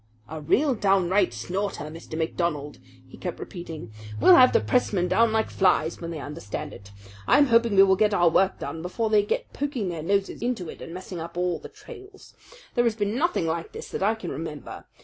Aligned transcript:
"A 0.27 0.41
real 0.41 0.73
downright 0.73 1.31
snorter, 1.31 1.83
Mr. 1.83 2.17
MacDonald!" 2.17 2.79
he 3.07 3.17
kept 3.17 3.39
repeating. 3.39 3.93
"We'll 4.19 4.33
have 4.35 4.51
the 4.51 4.59
pressmen 4.59 5.07
down 5.07 5.31
like 5.31 5.51
flies 5.51 6.01
when 6.01 6.09
they 6.09 6.17
understand 6.17 6.73
it. 6.73 6.89
I'm 7.27 7.45
hoping 7.45 7.75
we 7.75 7.83
will 7.83 7.95
get 7.95 8.11
our 8.11 8.27
work 8.27 8.57
done 8.57 8.81
before 8.81 9.11
they 9.11 9.21
get 9.21 9.53
poking 9.53 9.89
their 9.89 10.01
noses 10.01 10.41
into 10.41 10.69
it 10.69 10.81
and 10.81 10.91
messing 10.91 11.19
up 11.21 11.37
all 11.37 11.59
the 11.59 11.69
trails. 11.69 12.33
There 12.73 12.85
has 12.85 12.95
been 12.95 13.15
nothing 13.15 13.45
like 13.45 13.73
this 13.73 13.89
that 13.89 14.01
I 14.01 14.15
can 14.15 14.31
remember. 14.31 14.85